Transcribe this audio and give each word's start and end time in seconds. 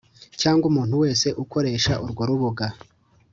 cyangwa 0.41 0.65
umuntu 0.71 0.95
wese 1.03 1.27
ukoresha 1.43 1.93
urwo 2.03 2.23
rubuga 2.29 2.65